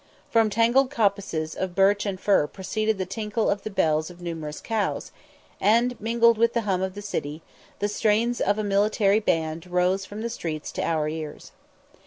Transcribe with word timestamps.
From 0.31 0.49
tangled 0.49 0.89
coppices 0.89 1.53
of 1.53 1.75
birch 1.75 2.07
and 2.07 2.19
fir 2.19 2.47
proceeded 2.47 2.97
the 2.97 3.05
tinkle 3.05 3.51
of 3.51 3.61
the 3.61 3.69
bells 3.69 4.09
of 4.09 4.19
numerous 4.19 4.59
cows, 4.59 5.11
and, 5.59 5.95
mingled 6.01 6.39
with 6.39 6.53
the 6.53 6.61
hum 6.61 6.81
of 6.81 6.95
the 6.95 7.03
city, 7.03 7.43
the 7.77 7.87
strains 7.87 8.41
of 8.41 8.57
a 8.57 8.63
military 8.63 9.19
band 9.19 9.67
rose 9.67 10.05
from 10.07 10.23
the 10.23 10.29
streets 10.31 10.71
to 10.71 10.81
our 10.83 11.07
ears. 11.07 11.51